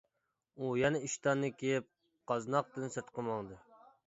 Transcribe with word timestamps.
ئۇ 0.61 0.69
يەنە 0.79 1.01
ئىشتاننى 1.07 1.51
كىيىپ 1.59 1.87
قازناقتىن 2.33 2.91
سىرتقا 2.97 3.29
ماڭدى. 3.31 3.61